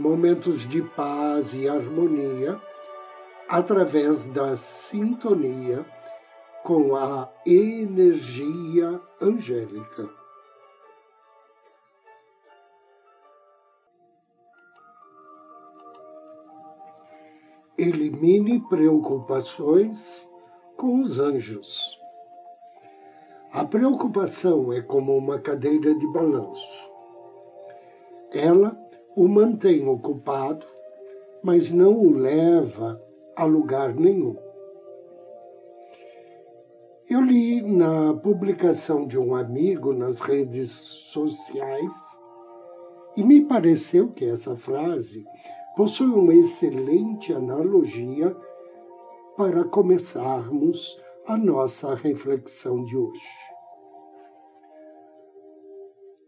[0.00, 2.58] momentos de paz e harmonia
[3.46, 5.84] através da sintonia
[6.64, 10.08] com a energia angélica.
[17.76, 20.26] Elimine preocupações
[20.78, 21.98] com os anjos.
[23.52, 26.90] A preocupação é como uma cadeira de balanço.
[28.32, 30.66] Ela o mantém ocupado,
[31.42, 33.00] mas não o leva
[33.34, 34.36] a lugar nenhum.
[37.08, 41.92] Eu li na publicação de um amigo nas redes sociais
[43.16, 45.24] e me pareceu que essa frase
[45.76, 48.36] possui uma excelente analogia
[49.36, 53.49] para começarmos a nossa reflexão de hoje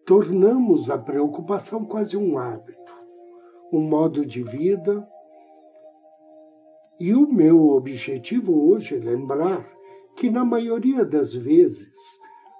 [0.05, 2.93] tornamos a preocupação quase um hábito,
[3.73, 5.07] um modo de vida.
[6.99, 9.69] E o meu objetivo hoje é lembrar
[10.17, 11.93] que, na maioria das vezes,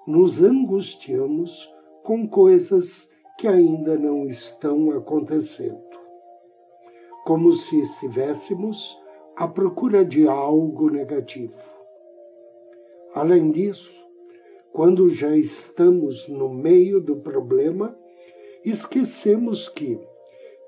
[0.07, 1.71] nos angustiamos
[2.03, 5.81] com coisas que ainda não estão acontecendo,
[7.25, 8.97] como se estivéssemos
[9.35, 11.57] à procura de algo negativo.
[13.13, 14.02] Além disso,
[14.73, 17.95] quando já estamos no meio do problema,
[18.65, 19.99] esquecemos que,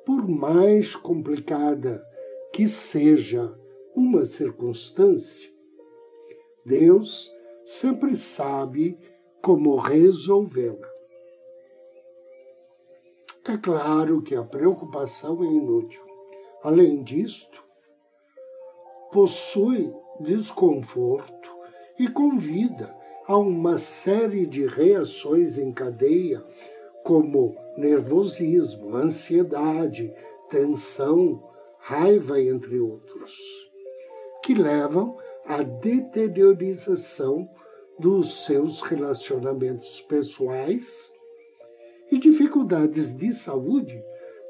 [0.06, 2.06] por mais complicada
[2.54, 3.52] que seja
[3.96, 5.50] uma circunstância,
[6.64, 7.34] Deus
[7.66, 8.96] sempre sabe
[9.42, 10.88] como resolvê-la.
[13.48, 16.04] É claro que a preocupação é inútil.
[16.62, 17.64] Além disto,
[19.12, 21.50] possui desconforto
[21.98, 22.95] e convida
[23.28, 26.44] há uma série de reações em cadeia,
[27.04, 30.14] como nervosismo, ansiedade,
[30.50, 31.44] tensão,
[31.80, 33.34] raiva, entre outros,
[34.44, 37.48] que levam à deteriorização
[38.00, 41.14] dos seus relacionamentos pessoais
[42.12, 44.04] e dificuldades de saúde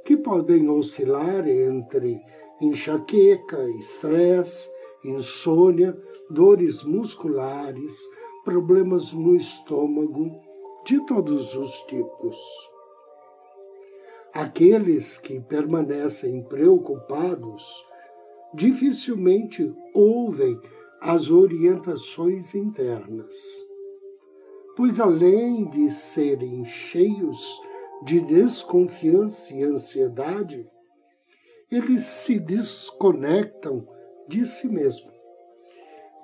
[0.03, 2.21] que podem oscilar entre
[2.61, 4.69] enxaqueca, estresse,
[5.03, 5.97] insônia,
[6.29, 7.93] dores musculares,
[8.45, 10.39] problemas no estômago
[10.85, 12.37] de todos os tipos.
[14.31, 17.65] Aqueles que permanecem preocupados
[18.53, 20.59] dificilmente ouvem
[21.01, 23.35] as orientações internas,
[24.77, 27.59] pois além de serem cheios
[28.03, 30.69] de desconfiança e ansiedade,
[31.71, 33.87] eles se desconectam
[34.27, 35.14] de si mesmos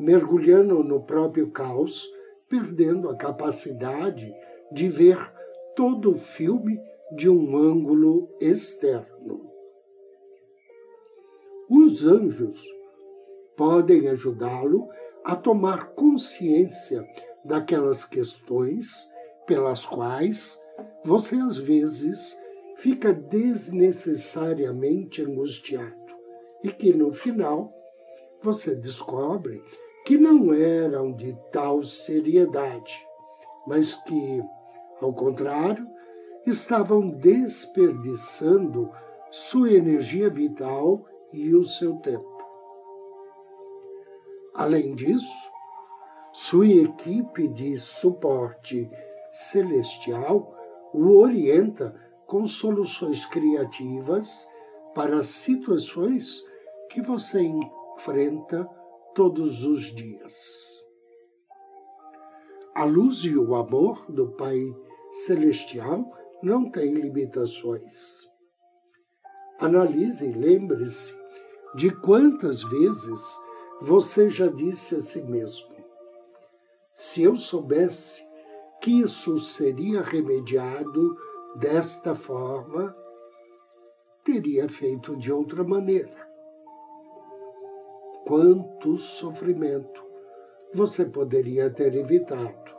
[0.02, 2.10] mergulhando no próprio caos,
[2.50, 4.34] perdendo a capacidade
[4.72, 5.18] de ver
[5.76, 6.82] todo o filme
[7.16, 9.48] de um ângulo externo.
[11.70, 12.60] Os anjos
[13.56, 14.90] podem ajudá-lo
[15.24, 17.08] a tomar consciência
[17.46, 19.08] daquelas questões
[19.46, 20.60] pelas quais
[21.04, 22.36] você às vezes
[22.78, 25.94] fica desnecessariamente angustiado
[26.64, 27.72] e que no final
[28.42, 29.62] você descobre
[30.06, 33.08] que não eram de tal seriedade,
[33.68, 34.44] mas que,
[35.00, 35.88] ao contrário,
[36.46, 38.92] estavam desperdiçando
[39.30, 42.30] sua energia vital e o seu tempo.
[44.54, 45.52] Além disso,
[46.34, 48.90] sua equipe de suporte
[49.32, 50.58] celestial
[50.94, 51.96] o orienta
[52.26, 54.48] com soluções criativas
[54.94, 56.44] para situações
[56.90, 58.68] que você enfrenta
[59.14, 60.82] todos os dias.
[62.74, 64.74] A luz e o amor do Pai
[65.26, 66.10] Celestial
[66.42, 68.28] não têm limitações.
[69.60, 71.14] Analise e lembre-se
[71.76, 73.22] de quantas vezes
[73.82, 75.76] você já disse a si mesmo:
[76.94, 78.26] se eu soubesse
[78.82, 81.18] que isso seria remediado
[81.58, 82.96] desta forma,
[84.24, 86.21] teria feito de outra maneira
[88.32, 90.02] quanto sofrimento
[90.74, 92.72] você poderia ter evitado.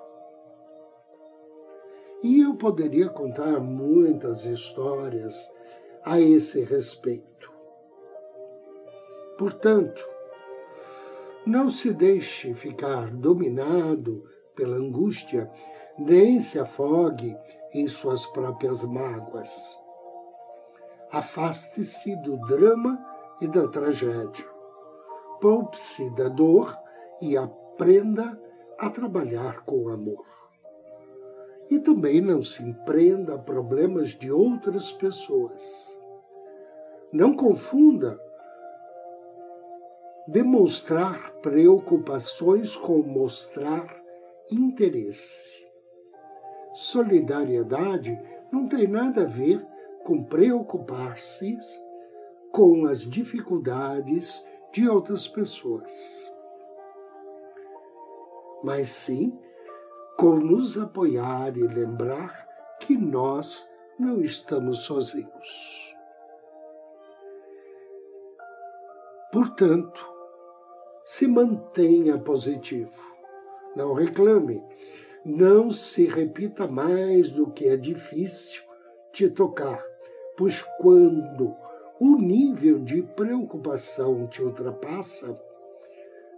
[2.22, 5.34] E eu poderia contar muitas histórias
[6.02, 7.52] a esse respeito.
[9.36, 10.02] Portanto,
[11.44, 14.24] não se deixe ficar dominado
[14.56, 15.50] pela angústia,
[15.98, 17.36] nem se afogue
[17.74, 19.78] em suas próprias mágoas.
[21.10, 22.98] Afaste-se do drama
[23.38, 24.51] e da tragédia.
[25.42, 26.78] Poupe-se da dor
[27.20, 28.40] e aprenda
[28.78, 30.24] a trabalhar com amor.
[31.68, 35.98] E também não se empreenda a problemas de outras pessoas.
[37.12, 38.20] Não confunda
[40.28, 44.00] demonstrar preocupações com mostrar
[44.48, 45.60] interesse.
[46.72, 48.16] Solidariedade
[48.52, 49.60] não tem nada a ver
[50.04, 51.58] com preocupar-se
[52.52, 56.32] com as dificuldades de outras pessoas,
[58.64, 59.38] mas sim
[60.16, 62.46] com nos apoiar e lembrar
[62.80, 65.94] que nós não estamos sozinhos.
[69.30, 70.10] Portanto,
[71.04, 73.00] se mantenha positivo.
[73.74, 74.62] Não reclame.
[75.24, 78.62] Não se repita mais do que é difícil
[79.12, 79.82] te tocar,
[80.36, 81.54] pois quando
[82.02, 85.34] o nível de preocupação te ultrapassa,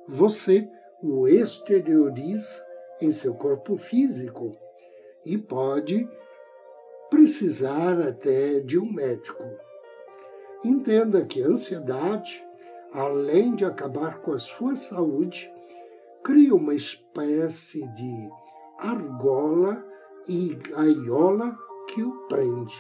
[0.06, 0.68] você
[1.02, 2.64] o exterioriza
[3.00, 4.56] em seu corpo físico
[5.24, 6.08] e pode
[7.08, 9.44] precisar até de um médico.
[10.64, 12.44] Entenda que a ansiedade
[12.94, 15.52] além de acabar com a sua saúde,
[16.22, 18.30] cria uma espécie de
[18.78, 19.84] argola
[20.28, 21.58] e gaiola
[21.88, 22.78] que o prende.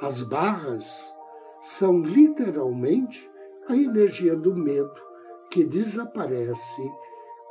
[0.00, 1.14] As barras
[1.60, 3.30] são literalmente
[3.68, 5.00] a energia do medo
[5.50, 6.90] que desaparece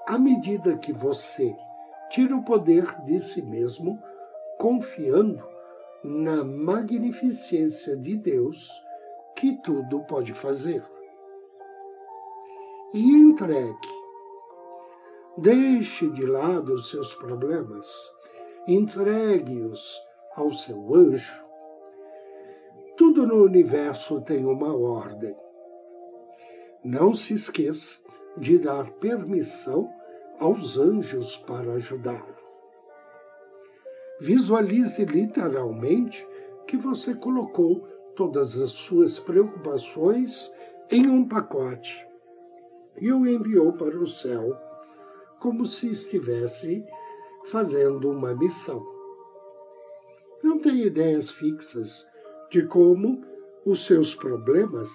[0.07, 1.55] à medida que você
[2.09, 3.99] tira o poder de si mesmo,
[4.57, 5.47] confiando
[6.03, 8.67] na magnificência de Deus
[9.35, 10.83] que tudo pode fazer.
[12.91, 13.99] E entregue.
[15.37, 17.87] Deixe de lado os seus problemas,
[18.67, 20.01] entregue-os
[20.35, 21.48] ao seu anjo.
[22.99, 25.33] Tudo no universo tem uma ordem.
[26.83, 27.97] Não se esqueça
[28.35, 29.89] de dar permissão
[30.37, 32.35] aos anjos para ajudá-lo.
[34.19, 36.27] Visualize literalmente
[36.67, 37.87] que você colocou
[38.17, 40.51] todas as suas preocupações
[40.91, 42.05] em um pacote
[42.97, 44.57] e o enviou para o céu,
[45.39, 46.85] como se estivesse
[47.45, 48.85] fazendo uma missão.
[50.43, 52.09] Não tem ideias fixas
[52.49, 53.23] de como
[53.65, 54.89] os seus problemas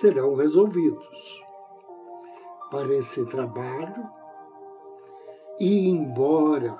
[0.00, 1.42] serão resolvidos.
[2.70, 4.08] Para esse trabalho,
[5.60, 6.76] e embora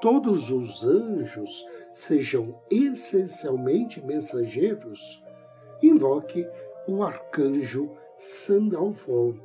[0.00, 1.64] todos os anjos
[1.94, 5.22] sejam essencialmente mensageiros,
[5.82, 6.46] invoque
[6.88, 9.38] o arcanjo Sandalfon.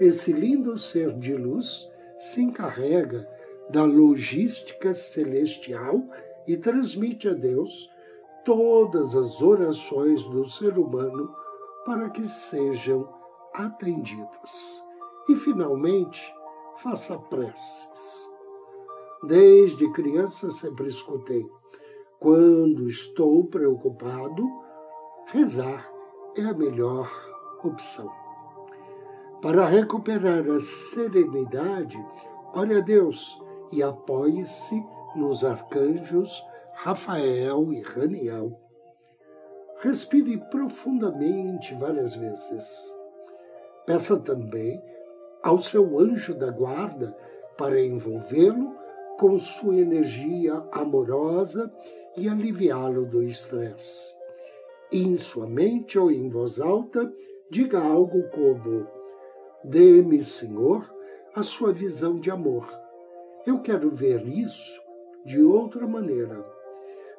[0.00, 3.28] Esse lindo ser de luz se encarrega
[3.68, 6.02] da logística celestial
[6.46, 7.90] e transmite a Deus
[8.48, 11.30] todas as orações do ser humano
[11.84, 13.06] para que sejam
[13.52, 14.82] atendidas.
[15.28, 16.34] E, finalmente,
[16.78, 18.26] faça preces.
[19.22, 21.46] Desde criança sempre escutei.
[22.18, 24.42] Quando estou preocupado,
[25.26, 25.86] rezar
[26.34, 27.10] é a melhor
[27.62, 28.10] opção.
[29.42, 32.02] Para recuperar a serenidade,
[32.54, 33.38] ore a Deus
[33.70, 34.82] e apoie-se
[35.14, 36.42] nos arcanjos
[36.80, 38.56] Rafael e Raniel.
[39.80, 42.94] Respire profundamente várias vezes.
[43.84, 44.80] Peça também
[45.42, 47.16] ao seu anjo da guarda
[47.56, 48.76] para envolvê-lo
[49.18, 51.68] com sua energia amorosa
[52.16, 54.14] e aliviá-lo do estresse.
[54.92, 57.12] Em sua mente ou em voz alta,
[57.50, 58.86] diga algo como:
[59.64, 60.88] Dê-me, Senhor,
[61.34, 62.72] a sua visão de amor.
[63.44, 64.80] Eu quero ver isso
[65.24, 66.57] de outra maneira,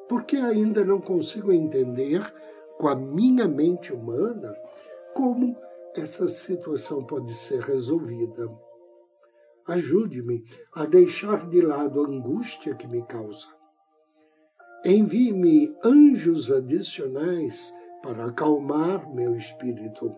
[0.10, 2.22] porque ainda não consigo entender
[2.80, 4.56] com a minha mente humana
[5.14, 5.56] como
[5.96, 8.50] essa situação pode ser resolvida.
[9.68, 13.48] Ajude-me a deixar de lado a angústia que me causa.
[14.84, 20.16] Envie-me anjos adicionais para acalmar meu espírito,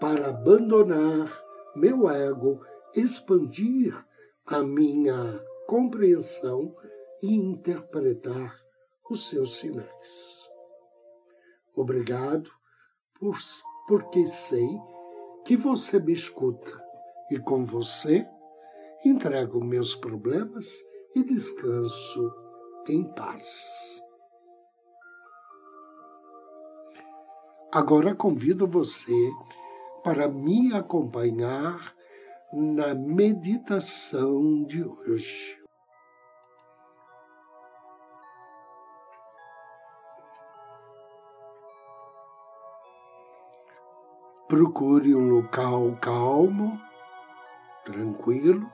[0.00, 1.30] para abandonar
[1.76, 2.60] meu ego,
[2.94, 3.94] expandir
[4.46, 6.74] a minha compreensão
[7.22, 8.65] e interpretar
[9.10, 10.48] os seus sinais.
[11.74, 12.50] Obrigado
[13.18, 13.38] por,
[13.86, 14.68] porque sei
[15.44, 16.84] que você me escuta
[17.30, 18.26] e com você
[19.04, 20.66] entrego meus problemas
[21.14, 22.34] e descanso
[22.88, 24.02] em paz.
[27.72, 29.30] Agora convido você
[30.02, 31.94] para me acompanhar
[32.52, 35.55] na meditação de hoje.
[44.56, 46.80] Procure um local calmo,
[47.84, 48.72] tranquilo.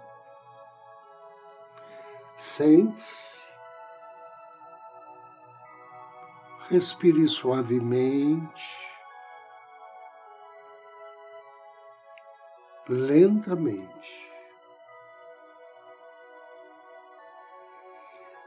[2.36, 3.42] Sente-se.
[6.70, 8.64] Respire suavemente.
[12.88, 14.30] lentamente.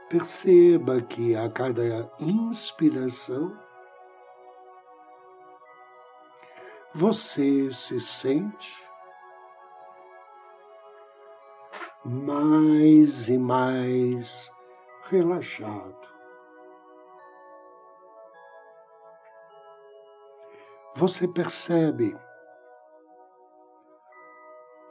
[0.08, 3.65] Perceba que a cada inspiração
[6.96, 8.82] você se sente
[12.02, 14.50] mais e mais
[15.10, 16.08] relaxado.
[20.94, 22.16] Você percebe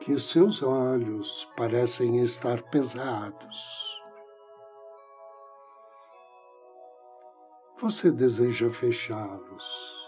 [0.02, 4.00] que seus olhos parecem estar pesados.
[7.82, 10.05] Você deseja fechá-los.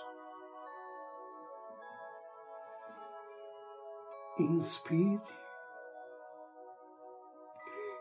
[4.39, 5.21] Inspire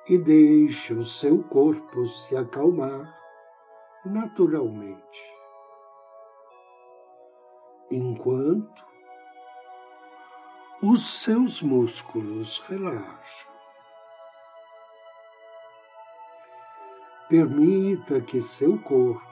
[0.08, 3.16] e deixe o seu corpo se acalmar
[4.04, 5.34] naturalmente.
[7.90, 8.84] Enquanto
[10.82, 13.50] os seus músculos relaxam.
[17.28, 19.24] Permita que seu corpo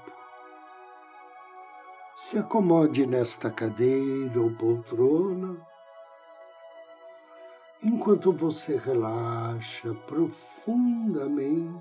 [2.16, 5.73] se acomode nesta cadeira ou poltrona
[7.94, 11.78] enquanto você relaxa profundamente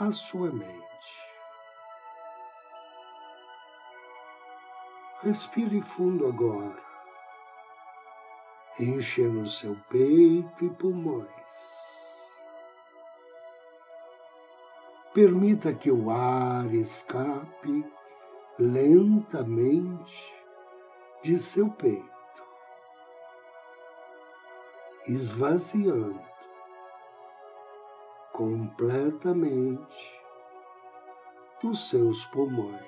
[0.00, 0.82] a sua mente.
[5.22, 6.84] Respire fundo agora
[8.78, 11.26] enchendo seu peito e pulmões.
[15.14, 17.86] Permita que o ar escape
[18.58, 20.34] lentamente
[21.22, 22.15] de seu peito,
[25.08, 26.20] esvaziando
[28.32, 30.16] completamente
[31.62, 32.80] os seus pulmões.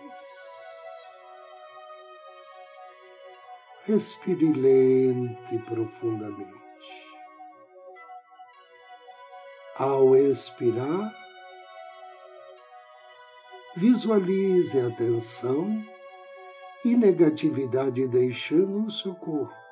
[3.85, 6.59] Respire lento e profundamente.
[9.77, 11.15] Ao expirar,
[13.77, 15.83] visualize a tensão
[16.85, 19.68] e negatividade deixando o seu corpo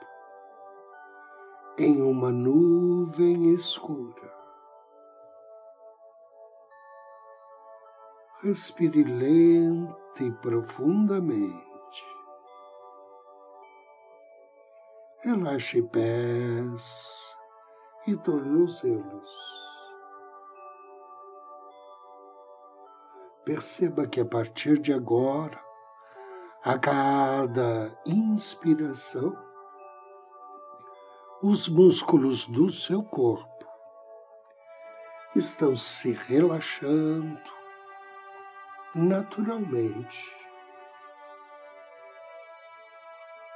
[1.79, 4.35] em uma nuvem escura.
[8.43, 11.67] Respire lento e profundamente.
[15.23, 17.37] Relaxe pés
[18.07, 19.57] e tornozelos.
[23.45, 25.63] Perceba que a partir de agora,
[26.65, 29.46] a cada inspiração,
[31.49, 33.65] os músculos do seu corpo
[35.37, 37.41] estão se relaxando
[38.93, 40.35] naturalmente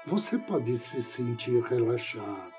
[0.06, 2.54] você pode se sentir relaxado.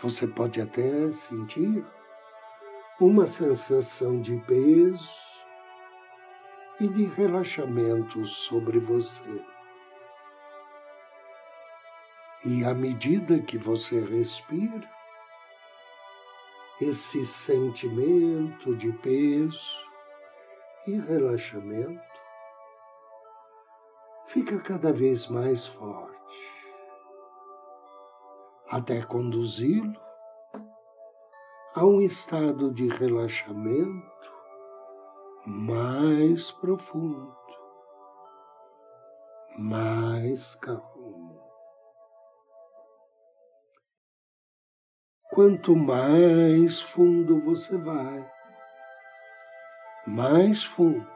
[0.00, 1.84] Você pode até sentir
[3.00, 5.10] uma sensação de peso
[6.80, 9.51] e de relaxamento sobre você.
[12.44, 14.90] E à medida que você respira,
[16.80, 19.86] esse sentimento de peso
[20.86, 22.02] e relaxamento
[24.26, 26.12] fica cada vez mais forte,
[28.68, 30.00] até conduzi-lo
[31.74, 34.10] a um estado de relaxamento
[35.46, 37.36] mais profundo,
[39.56, 40.91] mais calmo.
[45.34, 48.30] Quanto mais fundo você vai,
[50.06, 51.08] mais fundo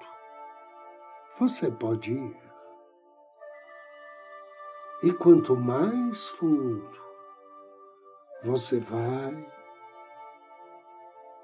[1.38, 2.34] você pode ir.
[5.02, 6.98] E quanto mais fundo
[8.42, 9.52] você vai,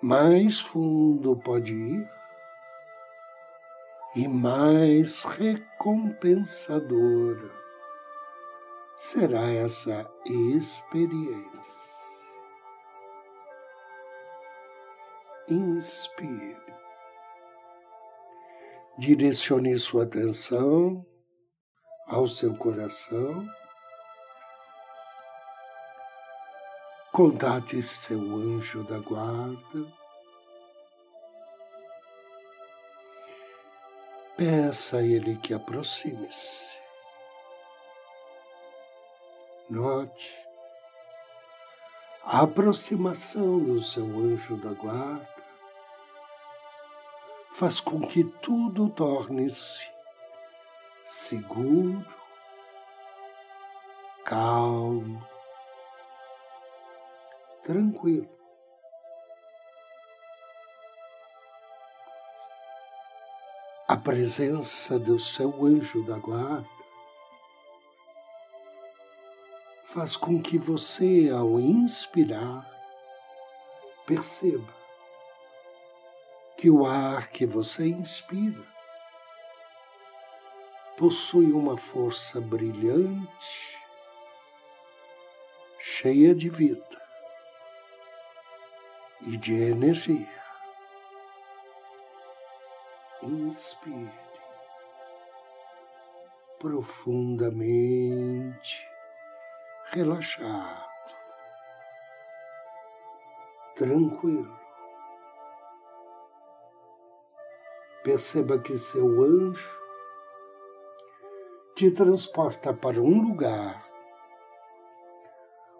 [0.00, 2.08] mais fundo pode ir
[4.16, 7.50] e mais recompensadora
[8.96, 11.81] será essa experiência.
[15.52, 16.56] Inspire.
[18.96, 21.04] Direcione sua atenção
[22.06, 23.46] ao seu coração.
[27.12, 29.92] Contate seu anjo da guarda.
[34.38, 36.78] Peça a ele que aproxime-se.
[39.68, 40.42] Note
[42.24, 45.31] a aproximação do seu anjo da guarda
[47.62, 49.88] faz com que tudo torne-se
[51.06, 52.04] seguro,
[54.24, 55.24] calmo,
[57.62, 58.28] tranquilo.
[63.86, 66.66] A presença do seu anjo da guarda
[69.94, 72.68] faz com que você, ao inspirar,
[74.04, 74.81] perceba
[76.62, 78.62] que o ar que você inspira
[80.96, 83.80] possui uma força brilhante,
[85.80, 87.02] cheia de vida
[89.22, 90.40] e de energia.
[93.24, 94.12] Inspire
[96.60, 98.86] profundamente,
[99.90, 101.16] relaxado,
[103.74, 104.61] tranquilo.
[108.02, 109.80] Perceba que seu anjo
[111.76, 113.92] te transporta para um lugar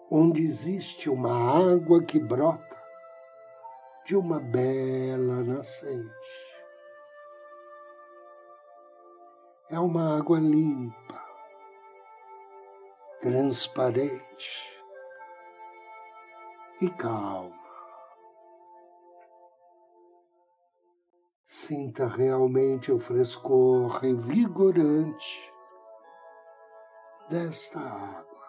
[0.09, 2.77] onde existe uma água que brota
[4.05, 6.53] de uma bela nascente.
[9.69, 11.19] É uma água limpa,
[13.21, 14.63] transparente
[16.79, 17.62] e calma.
[21.65, 25.53] Sinta realmente o frescor revigorante
[27.29, 28.43] desta água.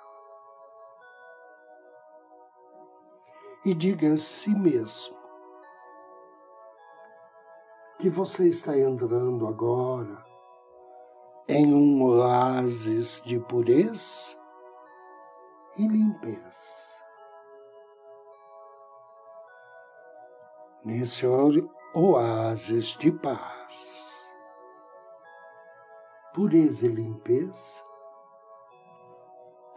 [3.64, 5.16] E diga a si mesmo
[8.00, 10.26] que você está entrando agora
[11.46, 14.36] em um oásis de pureza
[15.76, 17.00] e limpeza.
[20.84, 21.24] Nesse
[21.96, 24.26] oásis de paz,
[26.34, 27.80] pureza e limpeza,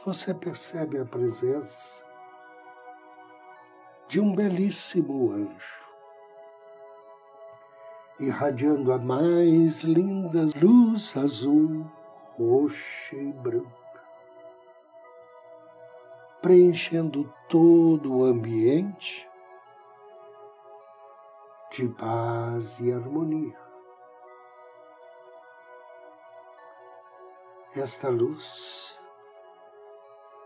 [0.04, 2.04] você percebe a presença
[4.08, 5.86] de um belíssimo anjo,
[8.20, 11.86] irradiando a mais linda luz azul,
[12.36, 14.02] roxa e branca,
[16.42, 19.27] preenchendo todo o ambiente
[21.78, 23.56] de paz e harmonia.
[27.76, 28.98] Esta luz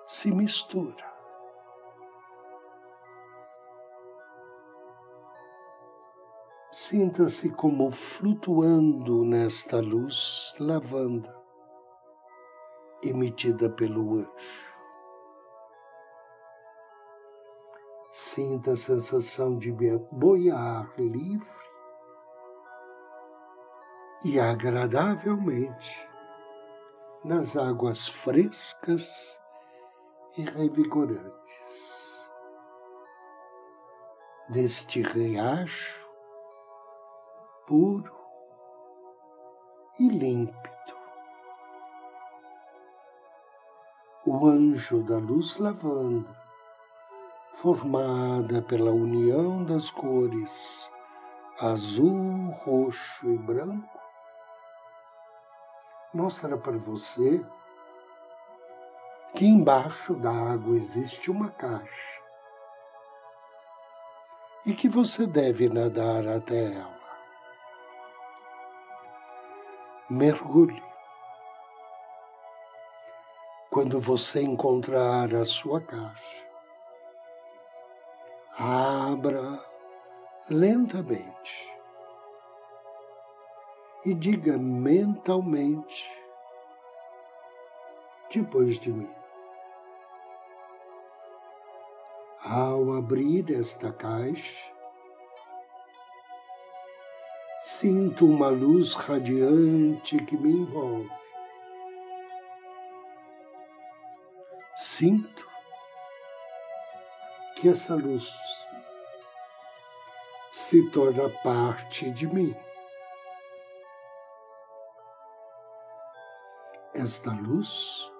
[0.05, 1.09] se mistura.
[6.69, 11.33] Sinta-se como flutuando nesta luz lavanda
[13.01, 14.70] emitida pelo anjo.
[18.33, 19.73] Sinta a sensação de
[20.09, 21.49] boiar livre
[24.23, 26.09] e agradavelmente
[27.25, 29.37] nas águas frescas
[30.37, 32.31] e revigorantes
[34.47, 36.07] deste riacho
[37.67, 38.15] puro
[39.99, 40.95] e límpido.
[44.25, 46.40] O anjo da luz lavanda
[47.61, 50.89] formada pela união das cores
[51.59, 54.01] azul, roxo e branco,
[56.11, 57.45] mostra para você
[59.35, 62.19] que embaixo da água existe uma caixa
[64.65, 66.99] e que você deve nadar até ela.
[70.09, 70.81] Mergulhe.
[73.69, 76.40] Quando você encontrar a sua caixa,
[78.57, 79.63] abra
[80.49, 81.71] lentamente
[84.05, 86.09] e diga mentalmente,
[88.33, 89.09] depois de mim.
[92.43, 94.71] Ao abrir esta caixa,
[97.61, 101.11] sinto uma luz radiante que me envolve.
[104.75, 105.50] Sinto
[107.61, 108.35] que essa luz
[110.51, 112.55] se torna parte de mim.
[116.91, 118.11] Esta luz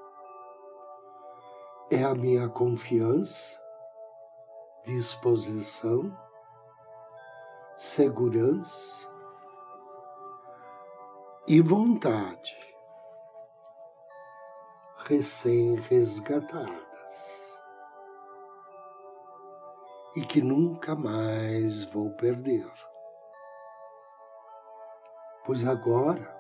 [1.89, 3.60] é a minha confiança,
[4.86, 6.15] disposição,
[7.75, 9.10] segurança
[11.47, 12.56] e vontade
[15.08, 16.90] recém-resgatadas
[20.15, 22.69] e que nunca mais vou perder.
[25.45, 26.39] Pois agora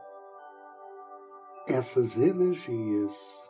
[1.67, 3.49] essas energias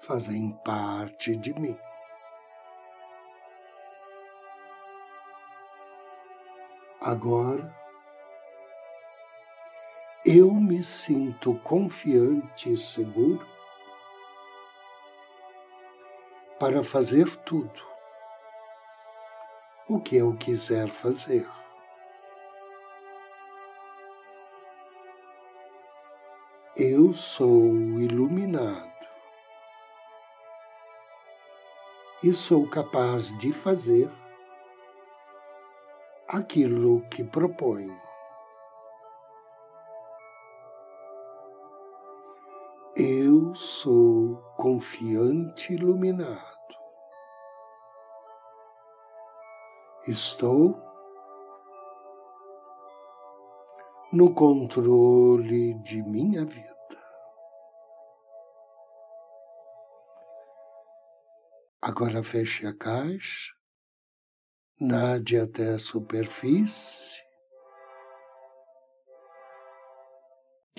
[0.00, 1.78] fazem parte de mim.
[7.00, 7.74] Agora
[10.26, 13.46] eu me sinto confiante e seguro
[16.58, 17.89] para fazer tudo
[19.90, 21.48] o que eu quiser fazer.
[26.76, 28.88] Eu sou iluminado
[32.22, 34.08] e sou capaz de fazer
[36.28, 38.00] aquilo que proponho.
[42.94, 46.59] Eu sou confiante iluminado.
[50.10, 50.76] Estou
[54.12, 56.76] no controle de minha vida.
[61.80, 63.54] Agora feche a caixa,
[64.80, 67.22] nade até a superfície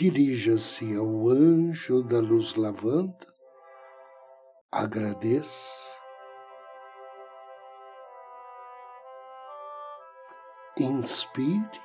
[0.02, 3.32] dirija-se ao anjo da luz lavanda,
[4.72, 6.01] agradeça,
[10.78, 11.82] inspire,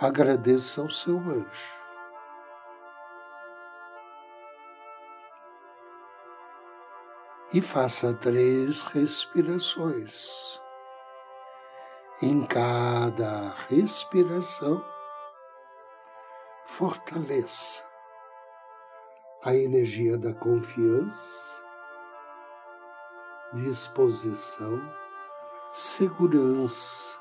[0.00, 1.78] agradeça ao seu anjo.
[7.52, 10.60] E faça três respirações.
[12.20, 14.84] Em cada respiração,
[16.66, 17.82] fortaleça
[19.42, 21.64] a energia da confiança,
[23.54, 24.78] disposição,
[25.72, 27.16] segurança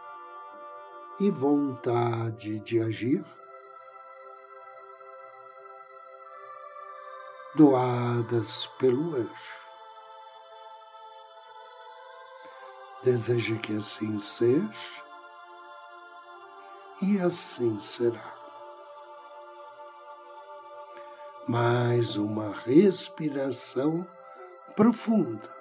[1.19, 3.25] e vontade de agir,
[7.55, 9.57] doadas pelo anjo.
[13.03, 15.03] Desejo que assim seja
[17.01, 18.37] e assim será.
[21.47, 24.05] mais uma respiração
[24.75, 25.56] profunda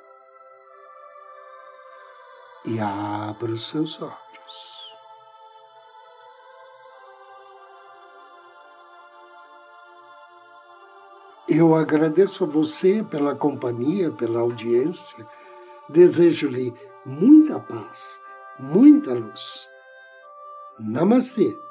[2.67, 4.17] e abra os seus olhos.
[11.49, 15.25] Eu agradeço a você pela companhia, pela audiência.
[15.89, 16.75] Desejo-lhe
[17.05, 18.21] muita paz,
[18.59, 19.71] muita luz.
[20.79, 21.66] Namastê.